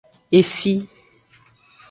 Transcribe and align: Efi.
Efi. 0.39 0.73